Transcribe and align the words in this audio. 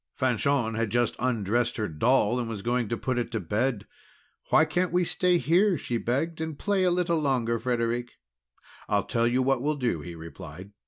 Fanchon 0.17 0.73
had 0.73 0.89
just 0.89 1.15
undressed 1.19 1.77
her 1.77 1.87
doll, 1.87 2.39
and 2.39 2.49
was 2.49 2.63
going 2.63 2.89
to 2.89 2.97
put 2.97 3.19
it 3.19 3.31
to 3.33 3.39
bed. 3.39 3.85
"Why 4.49 4.65
can't 4.65 4.91
we 4.91 5.03
stay 5.03 5.37
here?" 5.37 5.77
she 5.77 5.97
begged, 5.99 6.41
"and 6.41 6.57
play 6.57 6.83
a 6.85 6.89
little 6.89 7.19
longer, 7.19 7.59
Frederic?" 7.59 8.13
"I'll 8.89 9.03
tell 9.05 9.27
you 9.27 9.43
what 9.43 9.61
we'll 9.61 9.75
do," 9.75 10.01
he 10.01 10.15
replied. 10.15 10.71